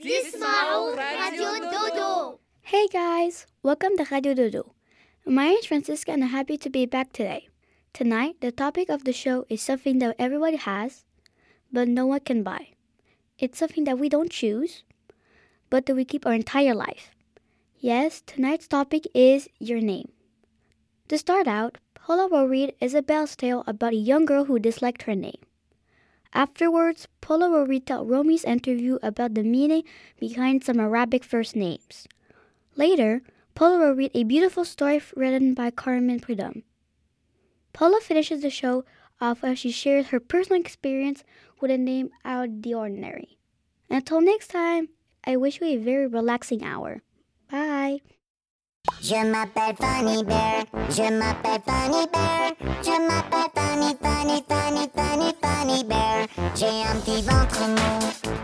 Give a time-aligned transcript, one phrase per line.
[0.00, 2.38] Dismao Radio Dodo.
[2.62, 4.72] Hey guys, welcome to Radio Dodo.
[5.26, 7.48] My name is Francisca and I'm happy to be back today.
[7.92, 11.04] Tonight, the topic of the show is something that everybody has,
[11.72, 12.68] but no one can buy.
[13.40, 14.84] It's something that we don't choose,
[15.68, 17.10] but that we keep our entire life.
[17.76, 20.12] Yes, tonight's topic is your name.
[21.08, 25.16] To start out, Paula will read Isabel's tale about a young girl who disliked her
[25.16, 25.42] name.
[26.38, 29.82] Afterwards, Paula will retell Romy's interview about the meaning
[30.20, 32.06] behind some Arabic first names.
[32.76, 33.22] Later,
[33.56, 36.62] Paula will read a beautiful story written by Carmen Prudhomme.
[37.72, 38.84] Paula finishes the show
[39.20, 41.24] off as she shares her personal experience
[41.60, 43.36] with a name out of the ordinary.
[43.90, 44.90] Until next time,
[45.24, 47.02] I wish you a very relaxing hour.
[49.00, 55.84] Je m'appelle Funny Bear, je m'appelle Funny Bear, je m'appelle Funny, Funny, Funny, Funny, Funny
[55.84, 56.26] Bear.
[56.56, 57.98] J'ai un petit ventre mou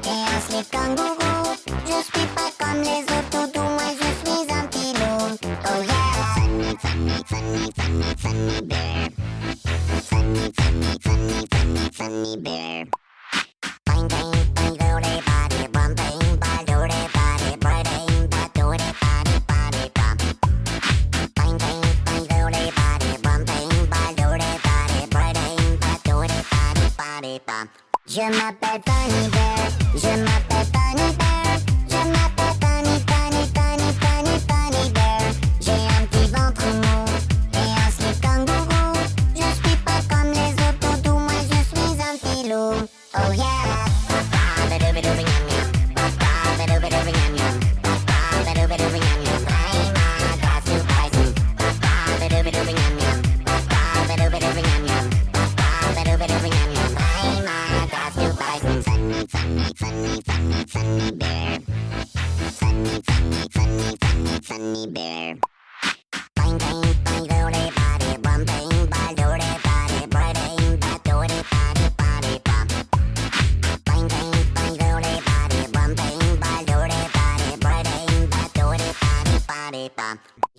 [0.04, 1.56] et un slip kangourou.
[1.84, 5.36] Je suis pas comme les autres toutous, moi je suis un petit loup.
[5.42, 6.14] Oh yeah!
[6.36, 9.10] Funny, funny, funny, funny, funny bear.
[10.04, 12.84] Funny, funny, funny, funny, funny bear.
[28.06, 31.43] Je m'appelle Funny Bear, je m'appelle Funny Bear,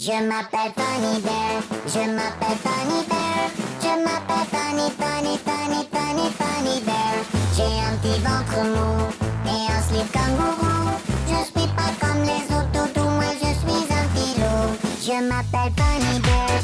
[0.05, 3.49] Je m'appelle Funny Bear, je m'appelle Funny Bear,
[3.81, 7.16] je m'appelle Funny, Funny, Funny, Funny, Funny Bear.
[7.55, 9.07] J'ai un petit ventre mou
[9.47, 10.91] et un slip kangourou.
[11.27, 14.77] Je suis pas comme les autres toutous, moi je suis un petit loup.
[15.01, 16.54] Je m'appelle Funny Bear,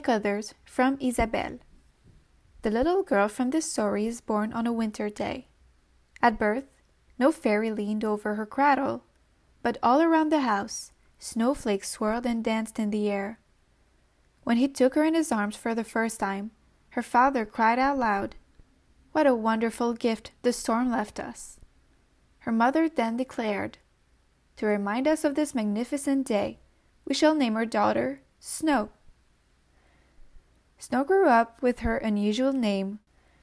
[0.00, 1.58] Like Others from Isabelle.
[2.62, 5.48] The little girl from this story is born on a winter day.
[6.22, 6.64] At birth,
[7.18, 9.04] no fairy leaned over her cradle,
[9.62, 13.40] but all around the house, snowflakes swirled and danced in the air.
[14.42, 16.52] When he took her in his arms for the first time,
[16.96, 18.36] her father cried out loud,
[19.12, 21.60] What a wonderful gift the storm left us!
[22.38, 23.76] Her mother then declared,
[24.56, 26.58] To remind us of this magnificent day,
[27.04, 28.88] we shall name our daughter Snow.
[30.80, 33.00] Snow grew up with her unusual name,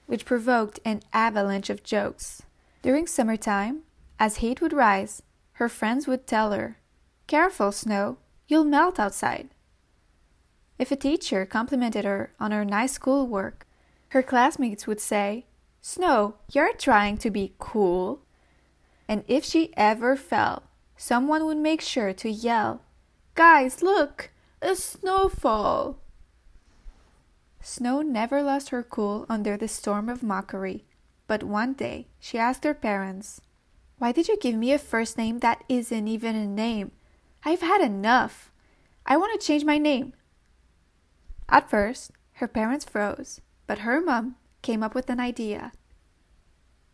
[0.08, 2.42] which provoked an avalanche of jokes.
[2.82, 3.84] During summertime,
[4.20, 5.22] as heat would rise,
[5.54, 6.80] her friends would tell her,
[7.28, 8.18] Careful, Snow,
[8.48, 9.50] you'll melt outside.
[10.80, 13.68] If a teacher complimented her on her nice schoolwork,
[14.10, 15.46] her classmates would say,
[15.80, 18.24] Snow, you're trying to be cool.
[19.08, 20.64] And if she ever fell,
[20.96, 22.82] someone would make sure to yell,
[23.36, 26.00] Guys, look, a snowfall.
[27.70, 30.86] Snow never lost her cool under the storm of mockery,
[31.28, 33.42] but one day she asked her parents,
[33.98, 36.94] Why did you give me a first name that isn't even a name?
[37.44, 38.54] I've had enough.
[39.06, 40.14] I want to change my name.
[41.50, 45.74] At first, her parents froze, but her mom came up with an idea.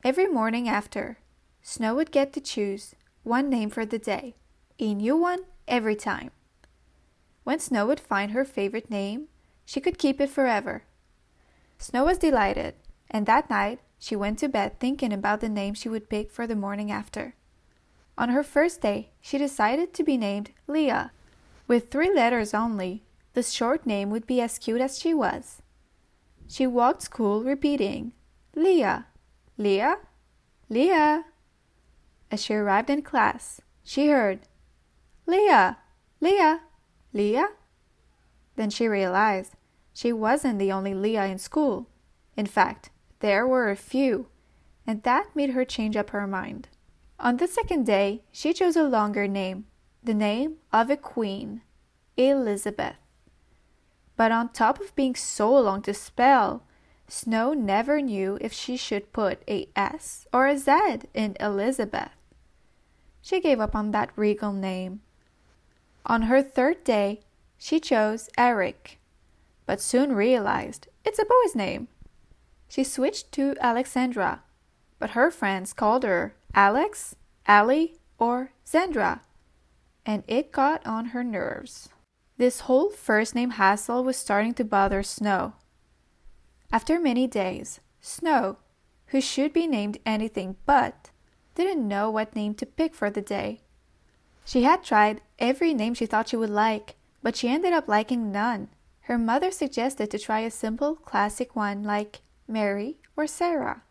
[0.04, 1.20] Every morning after,
[1.62, 4.34] Snow would get to choose one name for the day,
[4.80, 6.32] a new one every time.
[7.44, 9.28] When Snow would find her favorite name,
[9.66, 10.84] she could keep it forever.
[11.78, 12.76] Snow was delighted,
[13.10, 16.46] and that night she went to bed thinking about the name she would pick for
[16.48, 17.36] the morning after.
[18.18, 21.12] On her first day, she decided to be named Leah.
[21.68, 23.04] With three letters only,
[23.34, 25.62] the short name would be as cute as she was.
[26.48, 28.14] She walked school repeating,
[28.56, 29.08] Leah,
[29.58, 29.98] Leah,
[30.70, 31.26] Leah.
[32.30, 34.42] As she arrived in class, she heard,
[35.26, 35.78] Leah,
[36.20, 36.62] Leah,
[37.14, 37.50] Leah.
[38.56, 39.56] Then she realized
[39.94, 41.88] she wasn't the only Leah in school.
[42.36, 44.28] In fact, there were a few,
[44.86, 46.70] and that made her change up her mind.
[47.20, 49.66] On the second day, she chose a longer name,
[50.04, 51.62] the name of a queen,
[52.18, 52.96] Elizabeth.
[54.16, 56.64] But on top of being so long to spell,
[57.08, 62.12] Snow never knew if she should put a S or a Z in Elizabeth.
[63.22, 65.02] She gave up on that regal name.
[66.06, 67.22] On her third day,
[67.64, 69.00] she chose Eric,
[69.66, 71.88] but soon realized it's a boy's name.
[72.68, 74.44] She switched to Alexandra,
[75.00, 77.16] but her friends called her Alex,
[77.48, 79.22] Allie, or Zandra,
[80.06, 81.88] and it got on her nerves.
[82.36, 85.54] This whole first name hassle was starting to bother Snow.
[86.70, 88.58] After many days, Snow,
[89.08, 91.12] who should be named anything but,
[91.56, 93.62] didn't know what name to pick for the day.
[94.44, 98.32] She had tried every name she thought she would like, but she ended up liking
[98.32, 98.68] none.
[99.02, 103.84] Her mother suggested to try a simple, classic one like Mary or Sarah.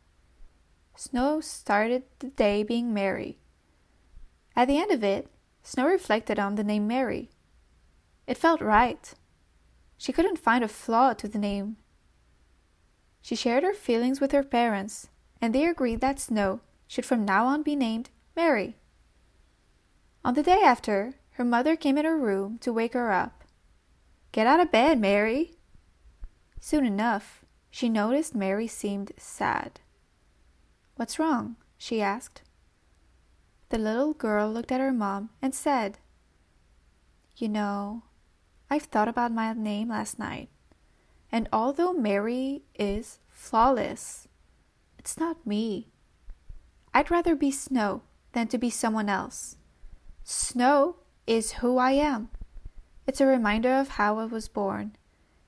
[0.94, 3.38] Snow started the day being Mary.
[4.54, 5.28] At the end of it,
[5.62, 7.30] Snow reflected on the name Mary.
[8.26, 9.14] It felt right.
[9.96, 11.76] She couldn't find a flaw to the name.
[13.22, 15.08] She shared her feelings with her parents,
[15.40, 18.76] and they agreed that Snow should from now on be named Mary.
[20.24, 23.44] On the day after, her mother came in her room to wake her up.
[24.32, 25.52] Get out of bed, Mary.
[26.60, 29.80] Soon enough, she noticed Mary seemed sad.
[30.96, 31.56] What's wrong?
[31.78, 32.42] she asked.
[33.70, 35.98] The little girl looked at her mom and said,
[37.36, 38.02] You know,
[38.70, 40.50] I've thought about my name last night,
[41.30, 44.28] and although Mary is flawless,
[44.98, 45.88] it's not me.
[46.94, 49.56] I'd rather be Snow than to be someone else.
[50.24, 50.96] Snow
[51.26, 52.29] is who I am.
[53.07, 54.97] It's a reminder of how I was born,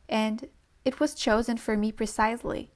[0.08, 0.48] and
[0.84, 2.70] it was chosen for me precisely.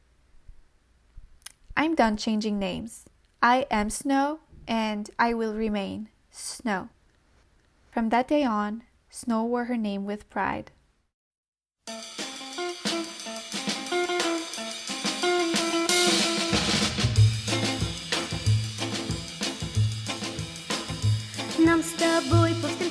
[1.77, 3.05] I'm done changing names.
[3.43, 6.89] I am Snow, and I will remain Snow.
[7.91, 10.73] From that day on, Snow wore her name with pride.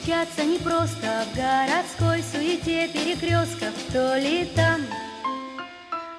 [0.08, 4.80] Перемещаться непросто в городской суете перекрестков То ли там,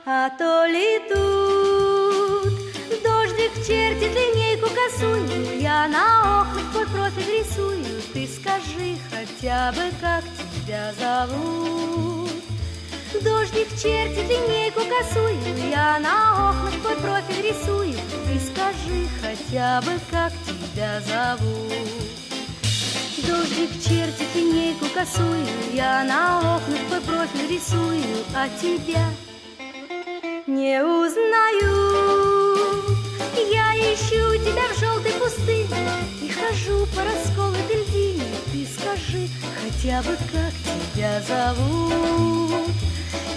[0.04, 2.52] а то ли тут.
[3.02, 8.02] Дождик чертит линейку косую Я на окнах твой профиль рисую.
[8.12, 10.25] Ты скажи хотя бы, как
[10.66, 12.30] тебя зовут?
[13.25, 17.95] Дождик чертит линейку косую Я на окнах твой профиль рисую.
[17.95, 22.27] Ты скажи хотя бы, как тебя зовут
[23.28, 25.44] Дождик чертит линейку косую
[25.75, 29.04] Я на окнах твой профиль рисую А тебя
[30.47, 31.75] не узнаю.
[33.52, 35.68] Я ищу тебя в желтой пустыне
[36.23, 38.25] И хожу по расколотой льдине.
[38.50, 39.28] Ты скажи
[39.61, 40.54] хотя бы, как
[40.94, 42.70] тебя зовут?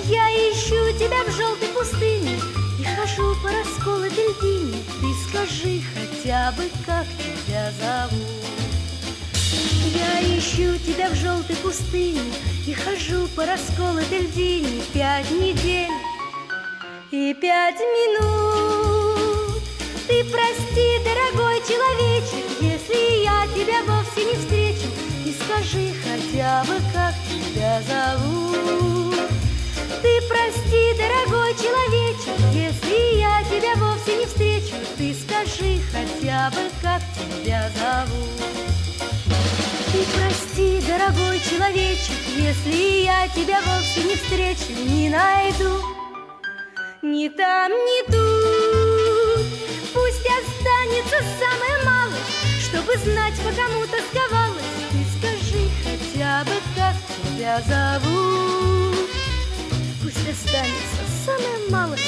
[0.05, 2.39] Я ищу тебя в желтой пустыне
[2.79, 4.81] И хожу по расколотой льдине.
[5.01, 7.05] Ты скажи хотя бы, как
[7.45, 8.70] тебя зовут
[9.81, 12.21] я ищу тебя в желтой пустыне
[12.67, 14.81] И хожу по расколотой льдине.
[14.93, 15.89] Пять недель
[17.11, 19.61] и пять минут.
[20.07, 24.88] Ты прости, дорогой человечек Если я тебя вовсе не встречу.
[25.25, 29.15] И скажи хотя бы, как тебя зовут.
[30.01, 34.75] Ты прости, дорогой человечек Если я тебя вовсе не встречу.
[34.97, 38.80] Ты скажи хотя бы, как тебя зовут
[40.05, 45.81] прости, дорогой человечек, если я тебя вовсе не встречу, не найду.
[47.01, 49.46] Ни там, ни тут,
[49.93, 52.20] пусть останется самое малое,
[52.60, 54.62] чтобы знать, по кому тосковалась.
[54.91, 59.10] Ты скажи хотя бы, как тебя зовут.
[60.01, 62.00] Пусть останется самое малое,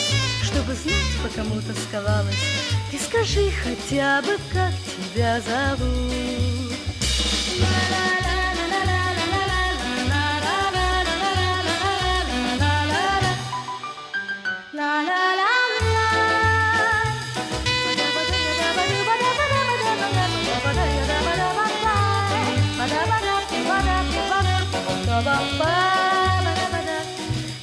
[0.44, 2.36] чтобы знать, по кому тосковалась.
[2.92, 4.74] Ты скажи хотя бы, как
[5.14, 6.33] тебя зовут.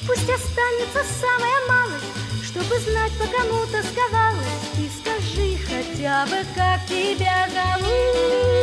[0.07, 2.05] Пусть останется самая малость,
[2.43, 4.45] чтобы знать, по кому тосковалась.
[4.75, 8.60] Ты скажи хотя бы, как тебя зовут.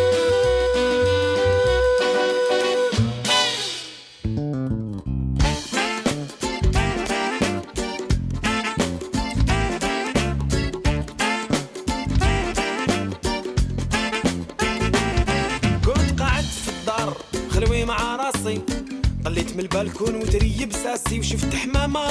[19.59, 22.09] من البالكون وتريب ساسي وشفت حمامة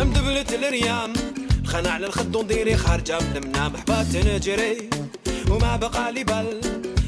[0.00, 1.12] مدبلت الريام.
[1.66, 4.90] خنا على الخد ونديري خارجة من المنام حبات نجري
[5.50, 6.60] وما بقى لي بال.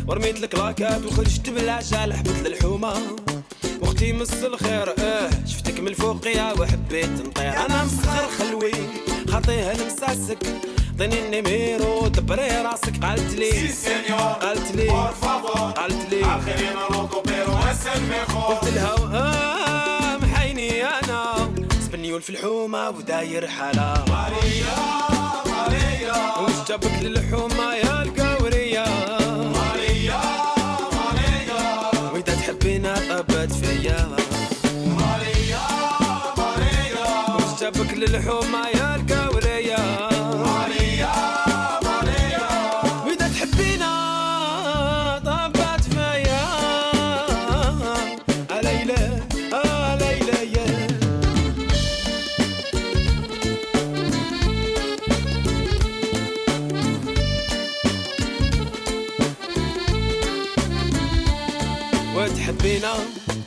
[0.08, 2.94] ورميت الكلاكات وخرجت بالعجال حبت للحومة
[3.80, 4.94] وأختي مس الخير.
[4.98, 7.66] آه شفتك من الفوقية وحبيت نطير.
[7.66, 8.72] أنا مسخر خلوي
[9.28, 10.38] خاطيها المساسك.
[10.94, 13.04] عطيني النيميرو دبري راسك.
[13.04, 13.50] قالت لي
[14.40, 14.88] قالت لي
[15.76, 16.22] قالت لي
[17.82, 21.52] قلت لها محيني أنا.
[21.80, 24.04] سبنيول في الحومة وداير حالة.
[24.08, 24.76] ماريا
[25.46, 26.38] ماريا.
[26.40, 28.84] وش جابك للحومة يا القورية؟
[29.54, 30.20] ماريا
[30.92, 31.60] ماريا.
[32.12, 34.08] وإذا تحبينا طبت فيا.
[34.86, 35.66] ماريا
[36.38, 37.36] ماريا.
[37.36, 38.94] وش جابك للحومة يا
[62.82, 62.94] وتحبينا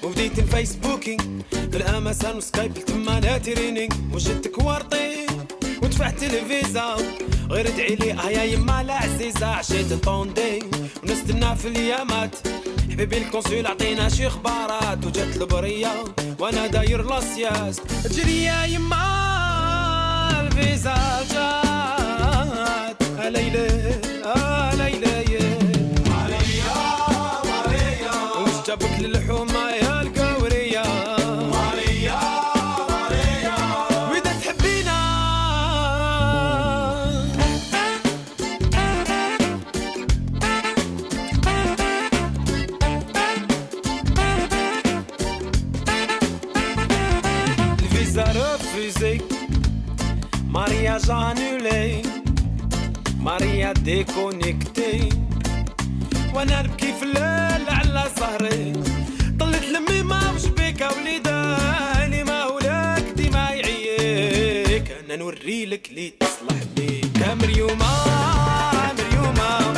[0.03, 1.21] وبديت الفيسبوكينج.
[1.51, 3.93] في الامازون وسكايب تما لا ترينينج.
[4.13, 5.25] وجدتك ورطي
[5.81, 6.95] ودفعت الفيزا.
[7.49, 9.47] غير ادعي لي آه يا يما لا عزيزة.
[9.47, 10.59] عشيت طوندي
[11.03, 12.35] ونستنى في اليامات.
[12.91, 16.03] حبيبي الكونسول عطينا شي اخبارات وجات البرية
[16.39, 17.81] وأنا داير لاسياس.
[18.03, 19.05] تجري يا يما
[20.41, 20.95] الفيزا
[21.31, 23.01] جات.
[23.19, 23.67] آه ليلى
[24.25, 25.34] آه ليلى
[50.95, 52.01] mariage annulé
[53.19, 55.09] Maria déconnecté
[56.33, 58.73] وأنا نبكي في الليل على سهري
[59.39, 61.57] طلت لمي ما بشبيك وليدا
[62.05, 67.93] اللي ما هولاك ديما يعيك أنا نوريلك لي تصلح بيك مريومه
[68.97, 69.73] مريومه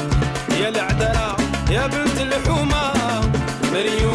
[0.61, 1.37] يا العذره
[1.71, 2.91] يا بنت الحومه
[3.73, 4.06] مريومه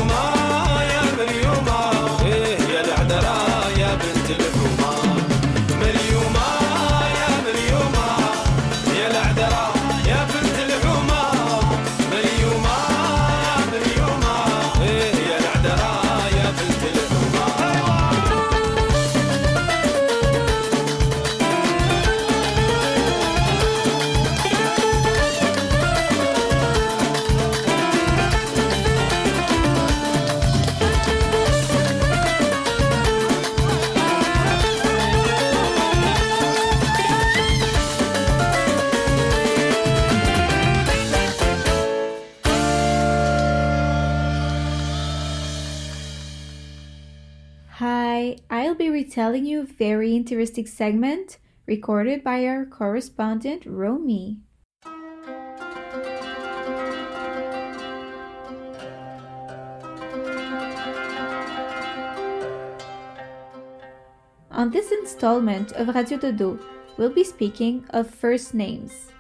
[49.83, 54.39] very interesting segment recorded by our correspondent Romy.
[64.53, 66.61] On this installment of Radio Dodo,
[66.97, 69.11] we'll be speaking of first names.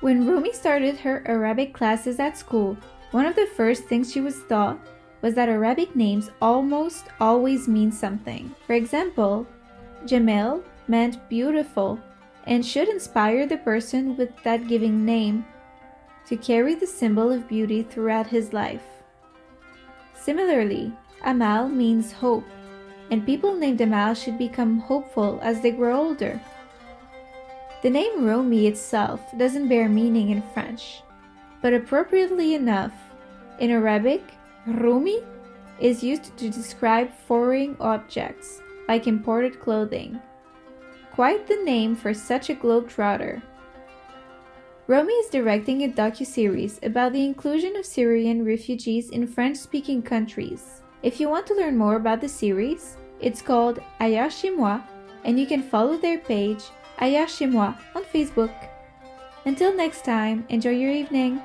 [0.00, 2.74] When Rumi started her Arabic classes at school,
[3.10, 4.80] one of the first things she was taught
[5.20, 8.54] was that Arabic names almost always mean something.
[8.66, 9.46] For example,
[10.06, 11.98] Jamel meant beautiful
[12.44, 15.44] and should inspire the person with that giving name
[16.26, 18.82] to carry the symbol of beauty throughout his life.
[20.14, 20.92] Similarly,
[21.24, 22.44] Amal means hope,
[23.10, 26.40] and people named Amal should become hopeful as they grow older.
[27.82, 31.02] The name Romy itself doesn't bear meaning in French,
[31.62, 32.92] but appropriately enough,
[33.60, 34.22] in Arabic,
[34.66, 35.20] Rumi
[35.78, 40.20] is used to describe foreign objects, like imported clothing.
[41.12, 43.42] Quite the name for such a globetrotter.
[44.86, 50.82] Romy is directing a docu-series about the inclusion of Syrian refugees in French-speaking countries.
[51.02, 54.80] If you want to learn more about the series, it's called Ailleurs chez moi,
[55.24, 56.62] and you can follow their page
[57.00, 58.54] Ailleurs chez moi on Facebook.
[59.44, 61.40] Until next time, enjoy your evening.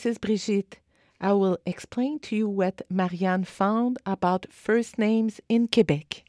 [0.00, 0.78] This is Brigitte.
[1.20, 6.24] I will explain to you what Marianne found about first names in Quebec.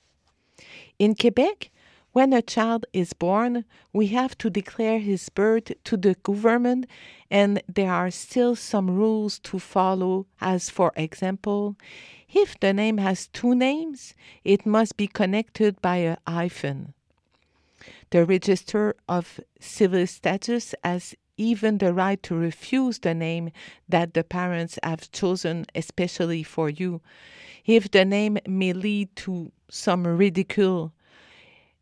[1.00, 1.72] In Quebec,
[2.12, 6.86] when a child is born, we have to declare his birth to the government,
[7.30, 11.78] and there are still some rules to follow, as for example,
[12.34, 16.94] if the name has two names, it must be connected by a hyphen.
[18.10, 23.52] The Register of Civil Status has even the right to refuse the name
[23.90, 27.02] that the parents have chosen especially for you.
[27.66, 30.94] If the name may lead to some ridicule,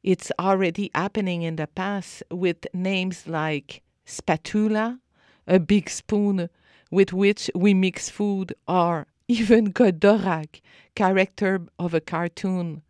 [0.02, 5.00] it's already happening in the past with names like spatula,
[5.46, 6.50] a big spoon
[6.90, 10.62] with which we mix food, or even Goldorak,
[10.96, 12.82] character of a cartoon.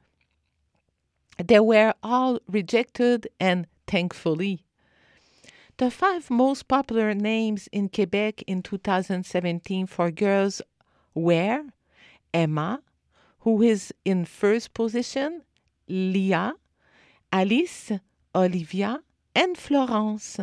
[1.43, 4.65] They were all rejected and thankfully.
[5.79, 10.61] The five most popular names in Quebec in 2017 for girls
[11.13, 11.63] were
[12.33, 12.83] Emma,
[13.39, 15.43] who is in first position,
[15.87, 16.55] Leah,
[17.31, 17.93] Alice,
[18.35, 18.99] Olivia,
[19.33, 20.37] and Florence.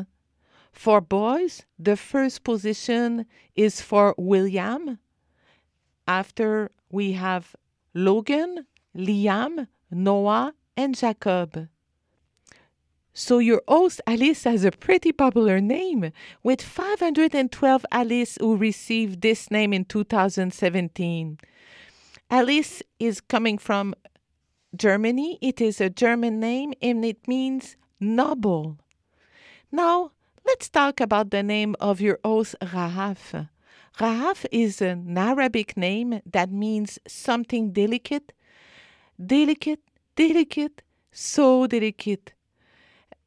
[0.73, 4.99] For boys, the first position is for William.
[6.09, 7.55] After we have
[7.93, 8.65] Logan,
[8.97, 11.69] Liam, Noah, and Jacob.
[13.19, 19.51] So your host Alice has a pretty popular name with 512 Alice who received this
[19.51, 21.39] name in 2017.
[22.31, 23.95] Alice is coming from
[24.77, 25.39] Germany.
[25.41, 28.77] It is a German name and it means noble.
[29.73, 30.11] Now,
[30.47, 33.49] let's talk about the name of your host Rahaf.
[33.99, 38.35] Rahaf is an Arabic name that means something delicate.
[39.19, 39.81] Delicate,
[40.17, 42.35] delicate, so delicate.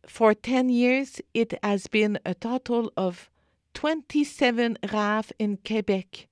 [0.09, 3.29] For 10 years, it has been a total of
[3.75, 6.27] 27 Rahaf in Quebec.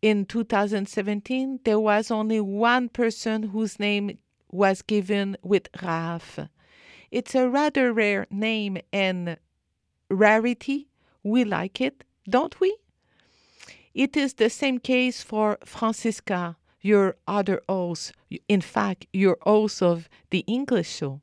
[0.00, 4.16] In 2017, there was only one person whose name
[4.50, 6.48] was given with Rahaf.
[7.10, 9.38] It's a rather rare name and
[10.08, 10.88] rarity.
[11.24, 12.78] We like it, don't we?
[13.92, 18.12] It is the same case for Francisca, your other host,
[18.48, 21.20] in fact, your host of the English show.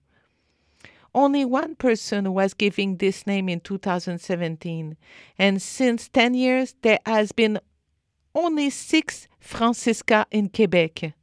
[1.14, 4.96] Only one person was giving this name in 2017,
[5.38, 7.60] and since 10 years, there has been
[8.34, 11.14] only six Francisca in Quebec.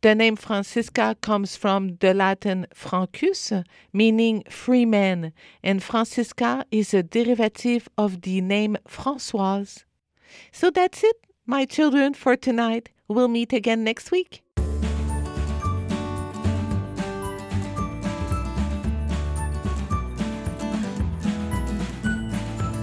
[0.00, 5.32] The name Francisca comes from the Latin francus, meaning free man,
[5.62, 9.84] and Francisca is a derivative of the name Françoise.
[10.52, 12.90] So that's it, my children, for tonight.
[13.08, 14.42] We'll meet again next week.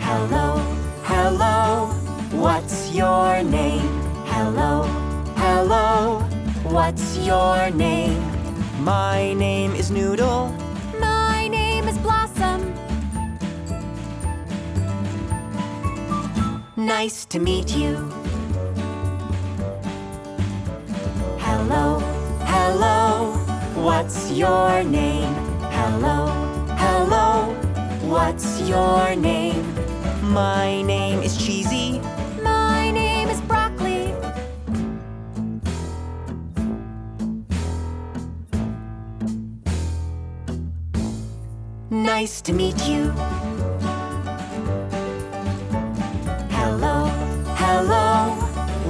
[0.07, 0.57] Hello,
[1.03, 1.87] hello,
[2.29, 3.89] what's your name?
[4.27, 4.83] Hello,
[5.35, 6.19] hello,
[6.63, 8.21] what's your name?
[8.83, 10.53] My name is Noodle.
[10.99, 12.71] My name is Blossom.
[16.77, 17.95] Nice to meet you.
[21.39, 21.97] Hello,
[22.45, 23.33] hello,
[23.73, 25.33] what's your name?
[25.73, 26.27] Hello,
[26.77, 27.55] hello,
[28.07, 29.84] what's your name?
[30.33, 32.01] My name is Cheesy.
[32.41, 34.13] My name is Broccoli.
[41.91, 43.11] Nice to meet you.
[46.49, 47.05] Hello,
[47.55, 48.31] hello,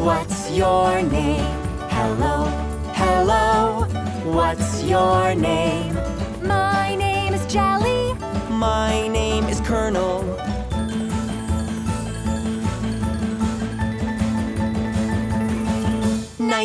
[0.03, 1.43] what's your name?
[1.89, 2.45] Hello,
[2.93, 3.83] hello,
[4.31, 5.93] what's your name?
[6.41, 8.13] My name is Jelly.
[8.49, 10.23] My name is Colonel.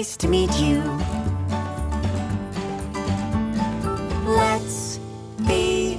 [0.01, 0.81] Nice to meet you.
[4.25, 4.99] Let's
[5.47, 5.99] be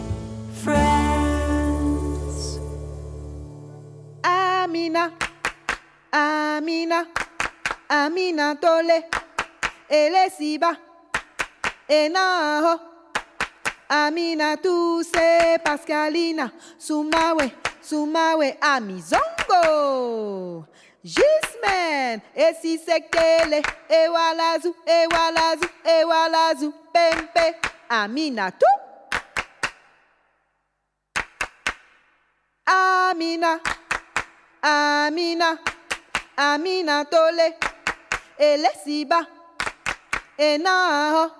[0.63, 2.57] friends.
[4.23, 5.13] Amina,
[6.11, 7.07] Amina,
[7.91, 9.03] Amina Tole,
[9.87, 10.75] Elesiba,
[11.87, 12.79] Enaho,
[13.87, 17.51] Amina Tuse, Pascalina, Sumawe,
[17.83, 20.65] Sumawe, Amizongo.
[21.03, 27.55] Gisman, esi sekele, ewalazu, ewalazu, ewalazu, pempe,
[27.89, 28.65] Amina tu.
[32.65, 33.59] Amina,
[34.61, 35.59] Amina,
[36.37, 37.55] Amina tole,
[38.37, 39.27] elesiba,
[40.37, 41.31] enaho.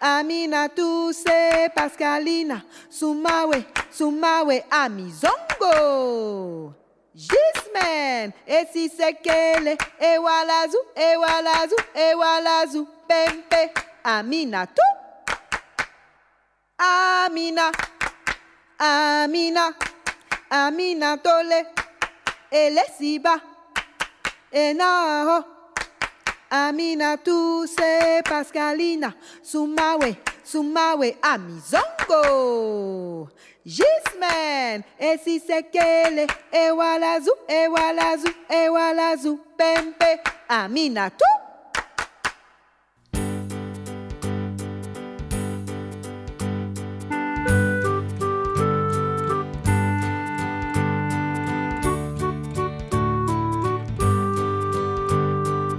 [0.00, 6.74] Amina tuse Pascalina, sumawe, sumawe, amizongo.
[7.14, 13.70] Gisman, esi sekele, ewalazu, ewalazu, ewalazu, pempe,
[14.04, 14.82] Amina tu.
[16.78, 17.72] Amina,
[18.78, 19.74] Amina,
[20.50, 21.66] Amina tole,
[22.50, 23.40] elesiba,
[24.52, 25.44] enaho.
[26.50, 33.28] Amina tuse Pascalina, sumawe, sumawe, amizongo.
[33.66, 41.24] Gisman, esi sekele, ewalazu, ewalazu, ewalazu, pempe, Amina tu.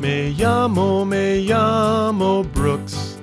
[0.02, 3.20] Me llamo, me llamo Brooks.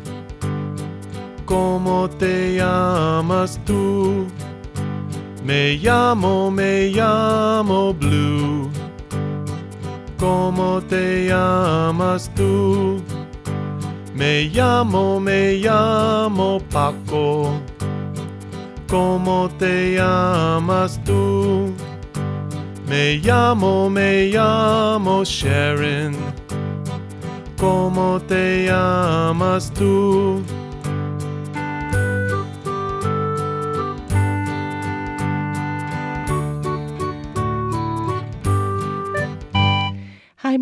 [1.46, 4.28] ¿Cómo te llamas tú?
[5.44, 8.70] Me llamo, me llamo Blue.
[10.16, 13.02] ¿Cómo te llamas tú?
[14.14, 17.60] Me llamo, me llamo Paco.
[18.88, 21.72] ¿Cómo te llamas tú?
[22.86, 26.14] Me llamo, me llamo Sharon.
[27.58, 30.42] ¿Cómo te llamas tú?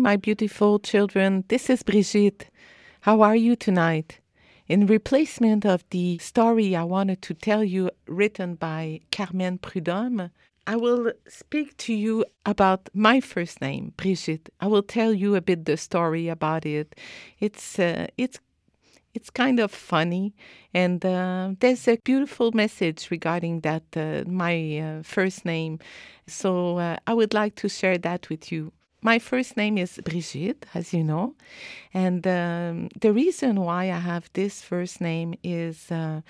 [0.01, 1.43] My beautiful children.
[1.47, 2.47] This is Brigitte.
[3.01, 4.19] How are you tonight?
[4.67, 10.31] In replacement of the story I wanted to tell you, written by Carmen Prudhomme,
[10.65, 14.49] I will speak to you about my first name, Brigitte.
[14.59, 16.95] I will tell you a bit the story about it.
[17.39, 18.39] It's uh, it's
[19.13, 20.33] it's kind of funny,
[20.73, 25.77] and uh, there's a beautiful message regarding that uh, my uh, first name.
[26.27, 28.71] So uh, I would like to share that with you.
[29.03, 31.33] My first name is Brigitte, as you know,
[31.91, 36.21] and um, the reason why I have this first name is uh,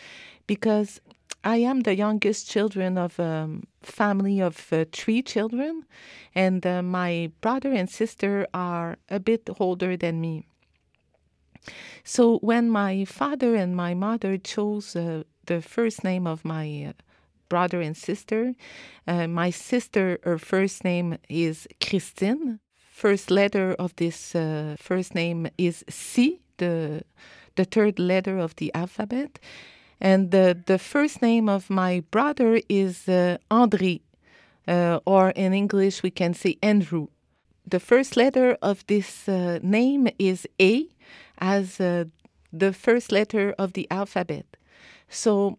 [0.48, 1.02] because
[1.44, 3.50] I am the youngest children of a
[3.82, 5.86] family of uh, three children,
[6.34, 10.46] and uh, my brother and sister are a bit older than me.
[12.06, 16.94] So when my father and my mother chose uh, the first name of my uh,
[17.52, 18.54] brother and sister,
[19.08, 22.60] uh, my sister, her first name is Christine.
[23.04, 27.02] First letter of this uh, first name is C, the
[27.56, 29.32] the third letter of the alphabet,
[30.00, 34.00] and the the first name of my brother is uh, André,
[34.68, 37.08] uh, or in English we can say Andrew.
[37.70, 40.88] The first letter of this uh, name is A,
[41.38, 42.06] as uh,
[42.60, 44.46] the first letter of the alphabet.
[45.10, 45.58] So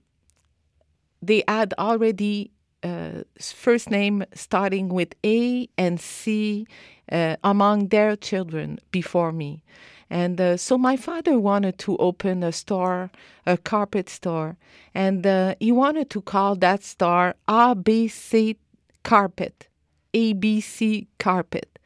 [1.22, 2.50] they had already
[2.82, 6.66] uh, first name starting with A and C
[7.10, 9.62] uh, among their children before me.
[10.10, 13.10] And uh, so my father wanted to open a store,
[13.46, 14.58] a carpet store,
[14.94, 18.56] and uh, he wanted to call that store ABC
[19.04, 19.68] Carpet,
[20.12, 21.78] ABC Carpet.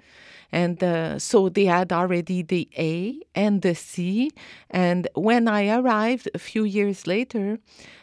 [0.50, 4.30] And uh, so they had already the A and the C.
[4.70, 7.58] And when I arrived a few years later,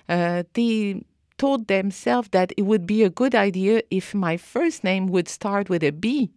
[0.07, 1.03] uh, they
[1.37, 5.69] told themselves that it would be a good idea if my first name would start
[5.69, 6.31] with a B.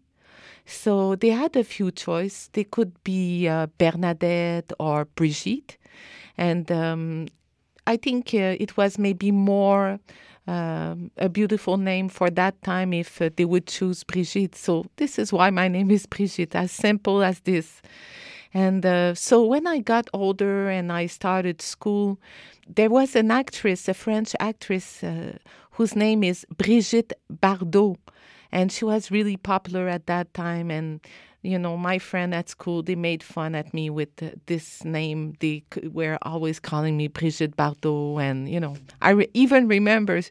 [0.65, 2.51] So they had a few choices.
[2.53, 5.79] They could be uh, Bernadette or Brigitte.
[6.37, 7.29] And um,
[7.87, 10.01] I think uh, it was maybe more
[10.47, 14.57] um, a beautiful name for that time if uh, they would choose Brigitte.
[14.57, 17.81] So this is why my name is Brigitte, as simple as this.
[18.57, 22.19] And uh, so when I got older and I started school,
[22.67, 25.37] there was an actress, a French actress, uh,
[25.73, 27.99] whose name is Brigitte Bardot.
[28.51, 30.71] And she was really popular at that time.
[30.71, 31.01] And,
[31.43, 35.35] you know, my friend at school, they made fun at me with uh, this name.
[35.41, 38.23] They were always calling me Brigitte Bardot.
[38.23, 40.23] And, you know, I re- even remember,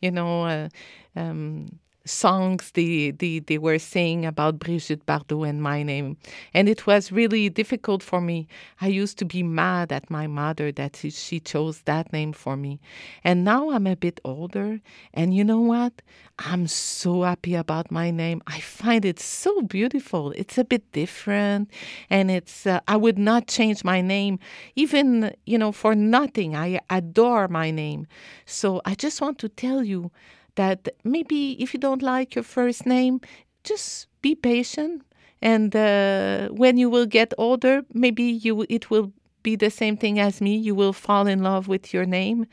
[0.00, 0.68] you know, uh,
[1.14, 6.16] um, songs they, they, they were saying about Brigitte Bardot and my name.
[6.54, 8.46] And it was really difficult for me.
[8.80, 12.80] I used to be mad at my mother that she, chose that name for me.
[13.22, 14.80] And now I'm a bit older.
[15.12, 16.02] And you know what?
[16.38, 18.42] I'm so happy about my name.
[18.46, 20.32] I find it so beautiful.
[20.32, 21.70] It's a bit different.
[22.10, 24.38] And it's, uh, I would not change my name
[24.74, 26.54] even, you know, for nothing.
[26.56, 28.06] I adore my name.
[28.44, 30.10] So I just want to tell you
[30.56, 33.20] that maybe if you don't like your first name,
[33.64, 35.02] just be patient.
[35.42, 39.12] And uh, when you will get older, maybe you it will
[39.46, 40.56] be the same thing as me.
[40.56, 42.46] You will fall in love with your name.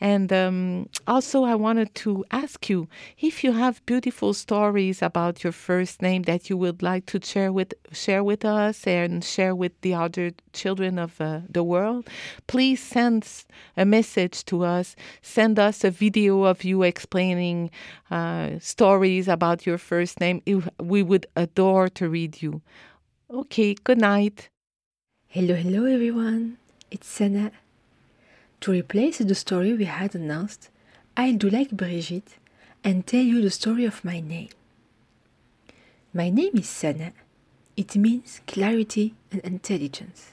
[0.00, 5.52] And um, also, I wanted to ask you if you have beautiful stories about your
[5.52, 9.74] first name that you would like to share with share with us and share with
[9.84, 10.26] the other
[10.60, 12.02] children of uh, the world.
[12.46, 13.20] Please send
[13.76, 14.96] a message to us.
[15.20, 17.70] Send us a video of you explaining
[18.10, 20.40] uh, stories about your first name.
[20.94, 22.62] We would adore to read you.
[23.30, 23.74] Okay.
[23.88, 24.48] Good night.
[25.30, 26.56] Hello, hello everyone,
[26.90, 27.52] it's Sana.
[28.62, 30.70] To replace the story we had announced,
[31.18, 32.38] I'll do like Brigitte
[32.82, 34.48] and tell you the story of my name.
[36.14, 37.12] My name is Sana.
[37.76, 40.32] It means clarity and intelligence.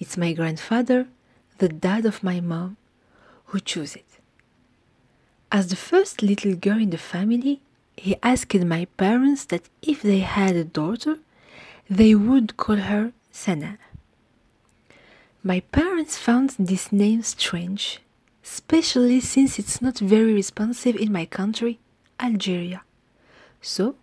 [0.00, 1.06] It's my grandfather,
[1.58, 2.76] the dad of my mom,
[3.46, 4.18] who chose it.
[5.52, 7.60] As the first little girl in the family,
[7.96, 11.18] he asked my parents that if they had a daughter,
[11.88, 13.78] they would call her Sana.
[15.48, 18.00] My parents found this name strange,
[18.44, 21.78] especially since it's not very responsive in my country,
[22.20, 22.82] Algeria.
[23.62, 23.94] So,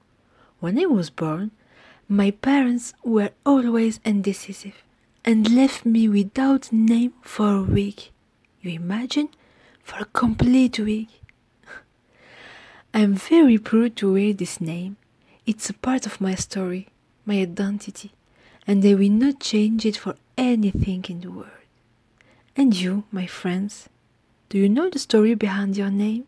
[0.60, 1.52] when I was born,
[2.10, 4.82] my parents were always indecisive
[5.24, 8.12] and left me without name for a week.
[8.62, 9.30] You imagine?
[9.84, 11.10] For a complete week.
[12.91, 14.98] I'm very proud to wear this name.
[15.46, 16.88] It's a part of my story,
[17.24, 18.14] my identity,
[18.66, 21.50] and I will not change it for anything in the world.
[22.56, 23.90] And you, my friends,
[24.50, 26.26] do you know the story behind your name?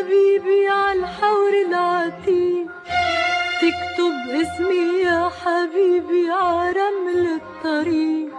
[0.00, 2.66] حبيبي على الحور العتيق.
[3.62, 8.30] تكتب اسمي يا حبيبي على رمل الطريق.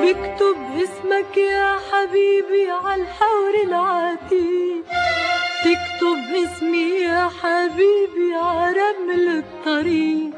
[0.00, 4.84] بكتب اسمك يا حبيبي على الحور العتيق.
[5.64, 10.32] تكتب اسمي يا حبيبي على رمل الطريق.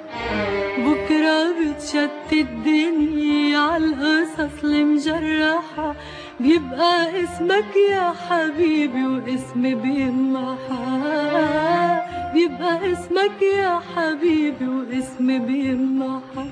[0.79, 5.95] بكرة بتشتت الدنيا على القصص المجرحة
[6.41, 10.85] بيبقى اسمك يا حبيبي واسمي بيمحى
[12.35, 16.47] بيبقى اسمك يا حبيبي واسمي بيمحى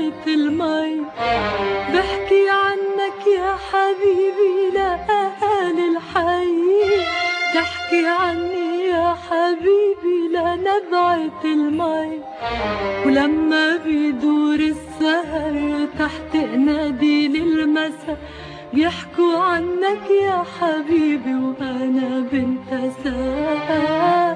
[0.00, 0.96] لنبعة المي.
[1.94, 6.56] بحكي عنك يا حبيبي لأهالي الحي.
[7.54, 12.20] تحكي عني يا حبيبي لنبعة المي.
[13.06, 18.18] ولما بيدور السهر تحت ناديل المساء
[18.72, 22.70] بيحكوا عنك يا حبيبي وأنا بنت
[23.04, 24.29] ساعة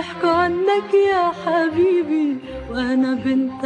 [0.00, 2.36] بيحكوا عنك يا حبيبي
[2.70, 3.64] وأنا بنت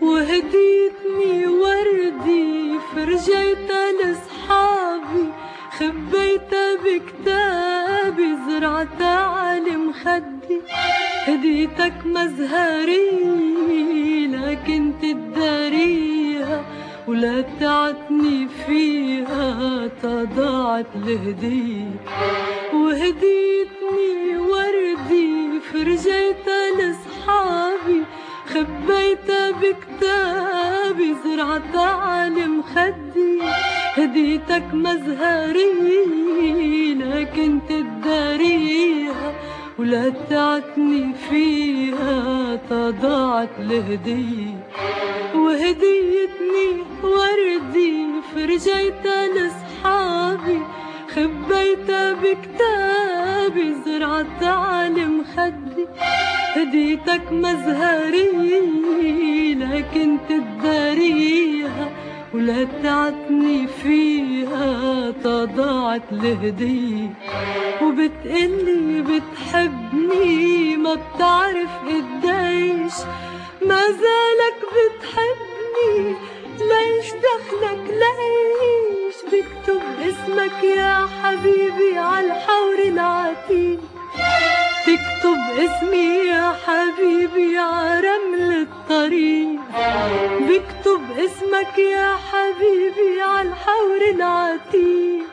[0.00, 5.32] وهديتني وردي فرجيتها لصحابي
[5.78, 10.60] خبيتها بكتابي زرعتها على مخدي
[11.28, 13.10] هديتك مزهري
[14.26, 16.64] لكن تداريها
[17.08, 21.90] ولا تعتني فيها تضاعت الهدية
[22.74, 28.02] وهديتني وردي فرجيتها لصحابي
[28.46, 33.38] خبيتها بكتابي زرعتها على مخدي
[33.96, 35.72] هديتك مزهري
[36.94, 39.32] لكن تداريها
[39.78, 44.68] ولا تعتني فيها تضاعت الهدية
[45.34, 46.68] وهديتني
[47.02, 50.60] وردي فرجيتها لصحابي
[51.16, 55.86] لقيتها بكتابي زرعت على مخدي
[56.56, 58.60] هديتك مزهرية
[59.54, 62.01] لكن تداريها.
[62.34, 67.10] ولا تعتني فيها تضاعت الهدية
[67.82, 72.94] وبتقلي بتحبني ما بتعرف قديش.
[73.66, 76.16] ما زالك بتحبني
[76.58, 83.80] ليش دخلك ليش بكتب اسمك يا حبيبي عالحور العتيق.
[84.86, 89.60] تكتب اسمي يا حبيبي عرمل الطريق.
[90.40, 95.26] بكتب اسمك يا حبيبي عالحور العتيق.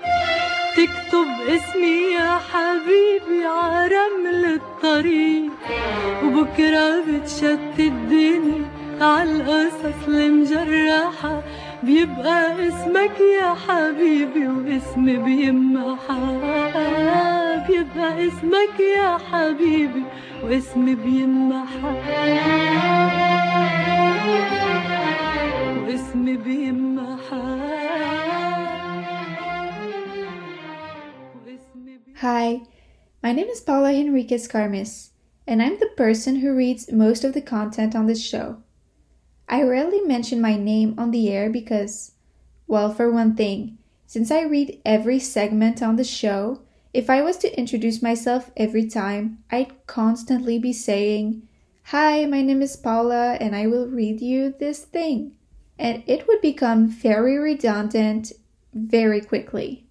[0.78, 5.52] تكتب اسمي يا حبيبي عرمل الطريق.
[6.24, 8.66] وبكرة بتشتت الدنيا
[9.02, 11.43] عالقصص المجرحة
[11.84, 16.39] بيبقى اسمك يا حبيبي واسم بيمحى
[17.67, 20.03] بيبقى اسمك يا حبيبي
[20.43, 21.93] واسم بيمحى
[25.88, 27.59] واسم بيمحى
[32.21, 32.59] Hi,
[33.23, 35.11] my name is Paula Henriquez Carmis,
[35.47, 38.57] and I'm the person who reads most of the content on this show.
[39.52, 42.12] I rarely mention my name on the air because,
[42.68, 46.62] well, for one thing, since I read every segment on the show,
[46.93, 51.47] if I was to introduce myself every time, I'd constantly be saying,
[51.86, 55.32] Hi, my name is Paula, and I will read you this thing.
[55.80, 58.34] And it would become very redundant
[58.74, 59.88] very quickly.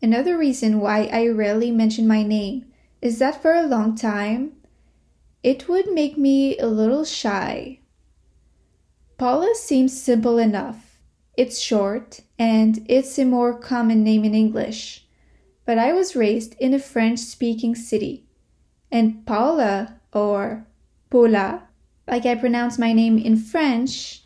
[0.00, 2.64] Another reason why I rarely mention my name
[3.02, 4.52] is that for a long time,
[5.42, 7.80] it would make me a little shy.
[9.18, 11.00] Paula seems simple enough.
[11.36, 15.06] It's short and it's a more common name in English.
[15.66, 18.26] But I was raised in a French speaking city.
[18.92, 20.66] And Paula, or
[21.10, 21.64] Paula,
[22.06, 24.22] like I pronounce my name in French,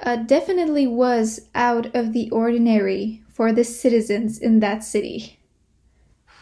[0.00, 5.38] uh, definitely was out of the ordinary for the citizens in that city.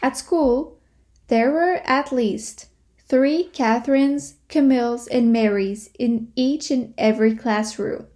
[0.03, 0.79] At school,
[1.27, 8.07] there were at least three Catherines, Camilles, and Marys in each and every classroom.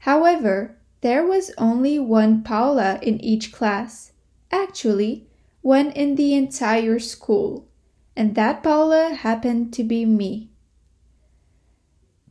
[0.00, 4.12] However, there was only one Paula in each class,
[4.50, 5.26] actually,
[5.62, 7.66] one in the entire school,
[8.14, 10.50] and that Paula happened to be me.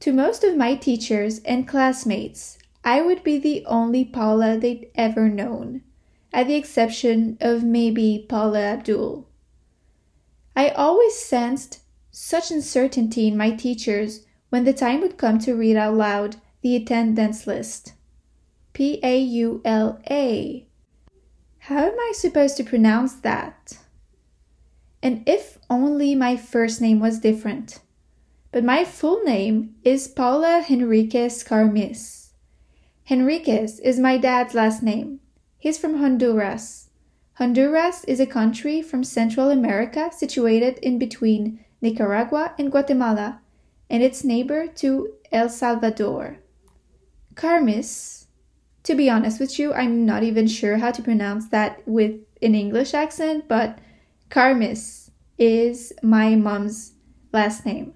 [0.01, 5.28] To most of my teachers and classmates, I would be the only Paula they'd ever
[5.30, 5.82] known,
[6.32, 9.28] at the exception of maybe Paula Abdul.
[10.55, 11.80] I always sensed
[12.18, 16.74] such uncertainty in my teachers when the time would come to read out loud the
[16.74, 17.91] attendance list.
[18.72, 20.66] P A U L A.
[21.59, 23.80] How am I supposed to pronounce that?
[25.03, 27.80] And if only my first name was different.
[28.53, 32.32] But my full name is Paula Henriquez Carmis.
[33.03, 35.20] Henriquez is my dad's last name.
[35.57, 36.89] He's from Honduras.
[37.34, 43.41] Honduras is a country from Central America situated in between Nicaragua and Guatemala,
[43.89, 46.38] and its neighbor to El Salvador.
[47.36, 48.28] Carmis,
[48.84, 52.55] to be honest with you, I'm not even sure how to pronounce that with an
[52.55, 53.80] English accent, but
[54.30, 56.93] Carmis is my mom's
[57.34, 57.93] last name.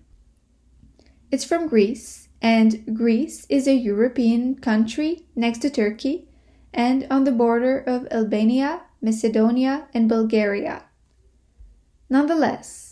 [1.31, 6.27] It's from Greece, and Greece is a European country next to Turkey
[6.73, 10.83] and on the border of Albania, Macedonia, and Bulgaria.
[12.09, 12.88] Nonetheless,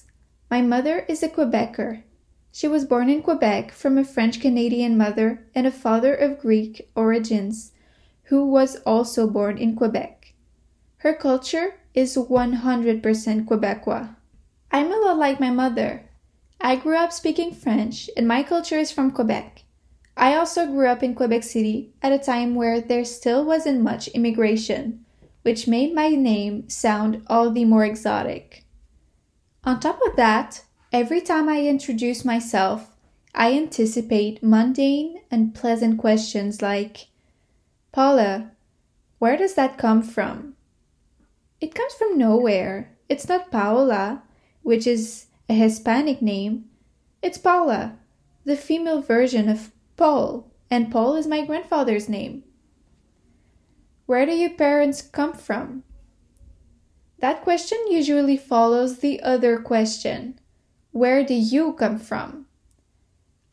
[0.50, 2.04] my mother is a Quebecer.
[2.52, 6.90] She was born in Quebec from a French Canadian mother and a father of Greek
[6.96, 7.74] origins,
[8.24, 10.34] who was also born in Quebec.
[10.98, 13.02] Her culture is 100%
[13.46, 14.16] Quebecois.
[14.72, 16.10] I'm a lot like my mother.
[16.62, 19.64] I grew up speaking French, and my culture is from Quebec.
[20.16, 24.08] I also grew up in Quebec City at a time where there still wasn't much
[24.10, 25.06] immigration,
[25.44, 28.64] which made my name sound all the more exotic.
[29.68, 30.64] On top of that,
[30.94, 32.96] every time I introduce myself,
[33.36, 37.08] I anticipate mundane and pleasant questions like,
[37.92, 38.52] Paula,
[39.20, 40.56] where does that come from?
[41.60, 42.96] It comes from nowhere.
[43.10, 44.24] It's not Paola,
[44.64, 46.70] which is a Hispanic name.
[47.22, 47.98] It's Paula,
[48.46, 52.46] the female version of Paul, and Paul is my grandfather's name.
[54.06, 55.84] Where do your parents come from?
[57.20, 60.40] That question usually follows the other question
[60.92, 62.46] Where do you come from?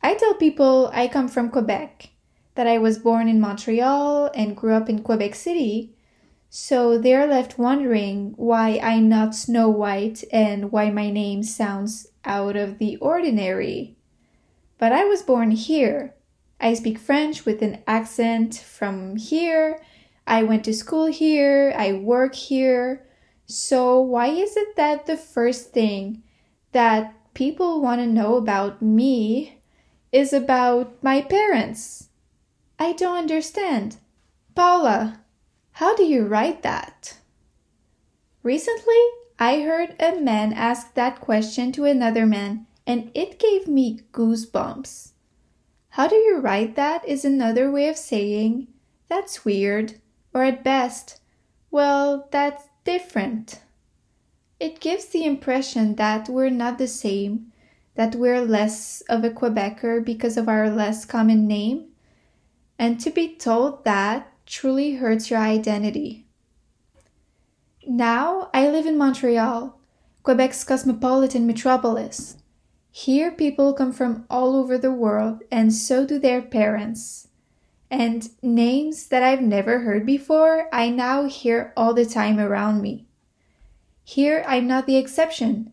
[0.02, 2.10] I tell people I come from Quebec,
[2.56, 5.94] that I was born in Montreal and grew up in Quebec City,
[6.50, 12.54] So they're left wondering why I'm not Snow White and why my name sounds out
[12.56, 13.96] of the ordinary.
[14.78, 16.14] But I was born here.
[16.60, 19.82] I speak French with an accent from here.
[20.26, 21.74] I went to school here.
[21.76, 23.04] I work here.
[23.46, 26.22] So why is it that the first thing
[26.72, 29.58] that people want to know about me
[30.12, 32.08] is about my parents?
[32.78, 33.98] I don't understand.
[34.54, 35.20] Paula,
[35.72, 37.18] how do you write that?
[38.42, 39.02] Recently,
[39.38, 45.12] I heard a man ask that question to another man, and it gave me goosebumps.
[45.90, 48.68] How do you write that is another way of saying,
[49.08, 50.00] that's weird,
[50.32, 51.20] or at best,
[51.70, 53.60] well, that's different.
[54.60, 57.52] It gives the impression that we're not the same,
[57.96, 61.86] that we're less of a Quebecer because of our less common name,
[62.78, 66.26] and to be told that truly hurts your identity.
[67.86, 69.78] Now I live in Montreal,
[70.22, 72.36] Quebec's cosmopolitan metropolis.
[72.90, 77.28] Here people come from all over the world, and so do their parents.
[77.90, 83.06] And names that I've never heard before, I now hear all the time around me.
[84.02, 85.72] Here I'm not the exception.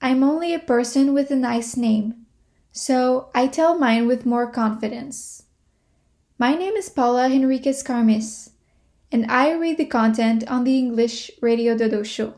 [0.00, 2.26] I'm only a person with a nice name.
[2.72, 5.44] So I tell mine with more confidence.
[6.38, 8.50] My name is Paula Henriquez Carmis,
[9.12, 12.34] and I read the content on the English Radio Dodo show.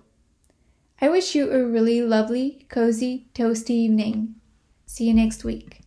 [1.01, 4.35] I wish you a really lovely, cozy, toasty evening.
[4.87, 5.84] See you next week.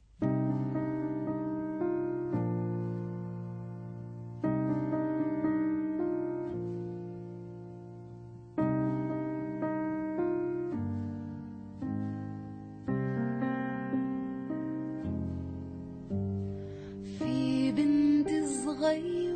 [18.87, 19.26] 回忆。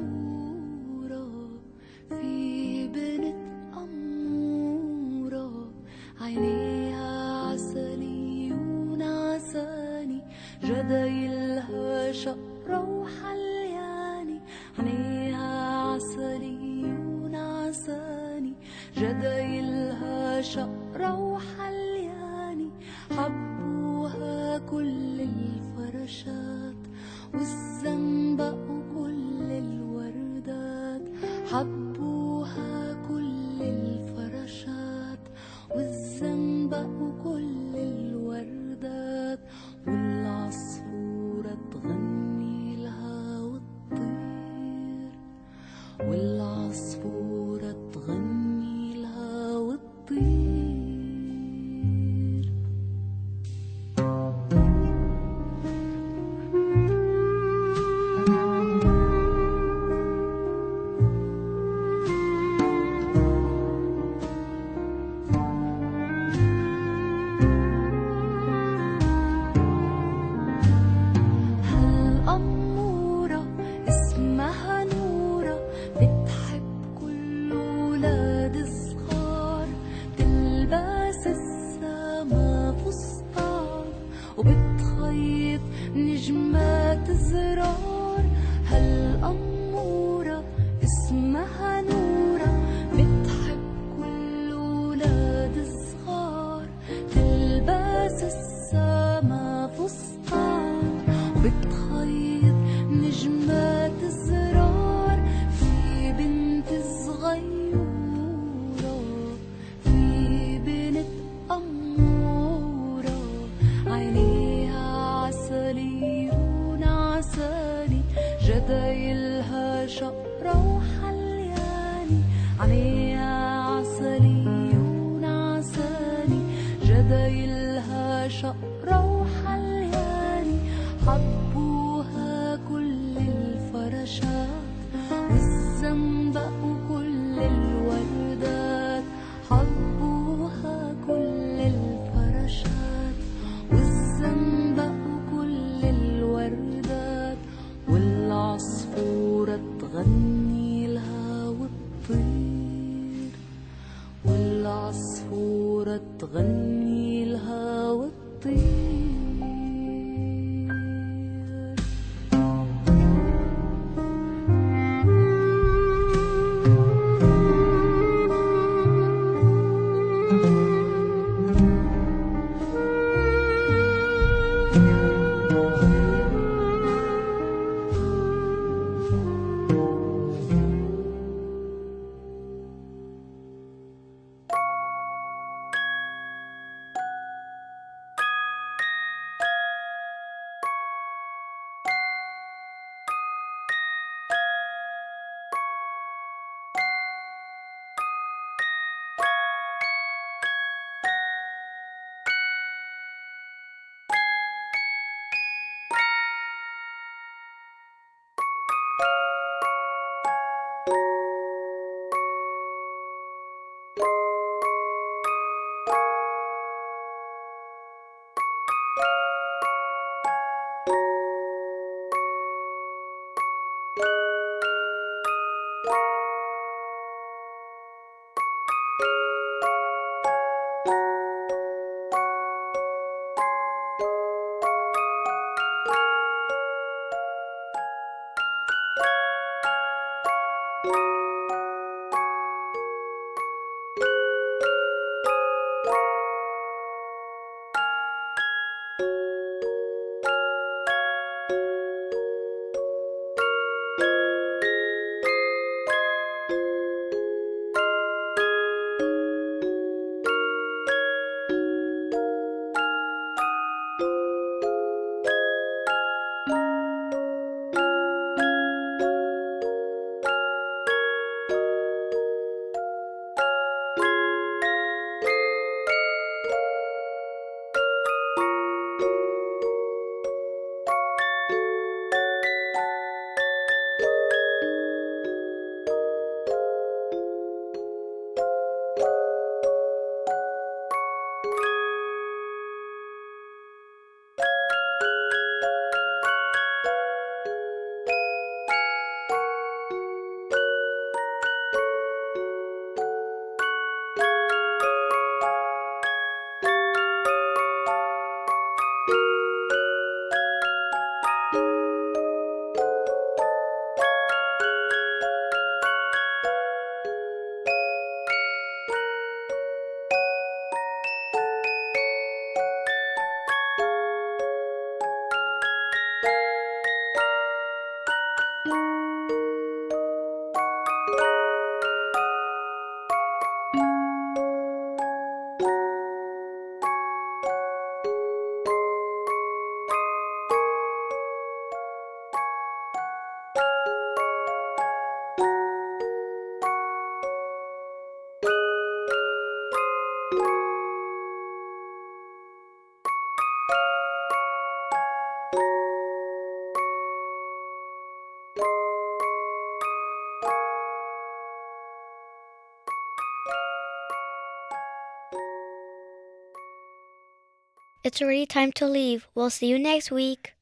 [368.11, 369.29] It's already time to leave.
[369.33, 370.53] We'll see you next week.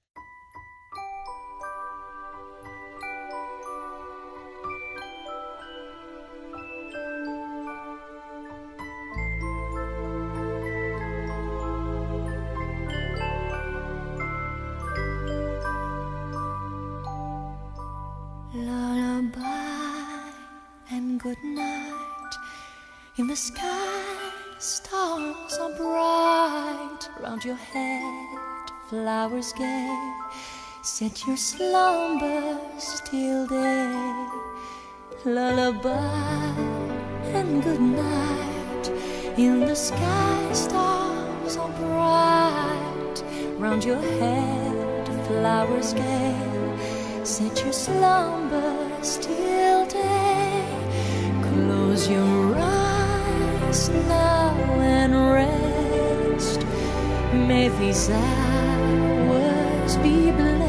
[30.99, 34.27] Set your slumbers till day.
[35.23, 35.95] Lullaby
[37.23, 38.91] and good night.
[39.37, 43.23] In the sky, stars are bright.
[43.57, 46.35] Round your head, flowers gay.
[47.23, 50.65] Set your slumbers till day.
[51.43, 56.59] Close your eyes now and rest.
[57.47, 60.68] May these hours be blessed.